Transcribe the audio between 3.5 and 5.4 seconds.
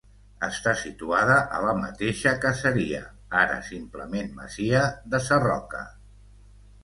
simplement masia, de